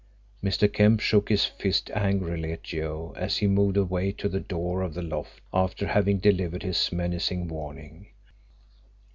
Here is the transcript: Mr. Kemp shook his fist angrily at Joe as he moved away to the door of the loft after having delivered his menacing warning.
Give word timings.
Mr. 0.43 0.67
Kemp 0.67 0.99
shook 0.99 1.29
his 1.29 1.45
fist 1.45 1.91
angrily 1.93 2.51
at 2.51 2.63
Joe 2.63 3.13
as 3.15 3.37
he 3.37 3.45
moved 3.45 3.77
away 3.77 4.11
to 4.13 4.27
the 4.27 4.39
door 4.39 4.81
of 4.81 4.95
the 4.95 5.03
loft 5.03 5.41
after 5.53 5.85
having 5.85 6.17
delivered 6.17 6.63
his 6.63 6.91
menacing 6.91 7.47
warning. 7.47 8.07